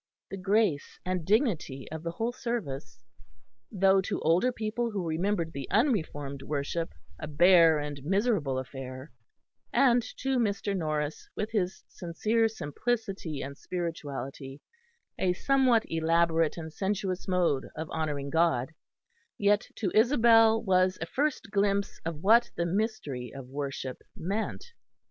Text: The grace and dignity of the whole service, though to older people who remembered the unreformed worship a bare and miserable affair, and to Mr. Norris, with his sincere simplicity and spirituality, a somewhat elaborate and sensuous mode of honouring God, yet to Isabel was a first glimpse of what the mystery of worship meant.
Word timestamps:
The 0.31 0.37
grace 0.37 0.97
and 1.05 1.23
dignity 1.23 1.87
of 1.91 2.01
the 2.01 2.13
whole 2.13 2.31
service, 2.33 3.03
though 3.71 4.01
to 4.01 4.19
older 4.21 4.51
people 4.51 4.89
who 4.89 5.07
remembered 5.07 5.53
the 5.53 5.69
unreformed 5.69 6.41
worship 6.41 6.91
a 7.19 7.27
bare 7.27 7.77
and 7.77 8.03
miserable 8.03 8.57
affair, 8.57 9.11
and 9.71 10.01
to 10.17 10.39
Mr. 10.39 10.75
Norris, 10.75 11.29
with 11.35 11.51
his 11.51 11.83
sincere 11.87 12.47
simplicity 12.47 13.43
and 13.43 13.55
spirituality, 13.55 14.63
a 15.19 15.33
somewhat 15.33 15.83
elaborate 15.85 16.57
and 16.57 16.73
sensuous 16.73 17.27
mode 17.27 17.67
of 17.75 17.87
honouring 17.91 18.31
God, 18.31 18.73
yet 19.37 19.67
to 19.75 19.91
Isabel 19.93 20.63
was 20.63 20.97
a 20.99 21.05
first 21.05 21.51
glimpse 21.51 21.99
of 22.03 22.23
what 22.23 22.49
the 22.55 22.65
mystery 22.65 23.31
of 23.31 23.49
worship 23.49 23.99
meant. 24.15 24.65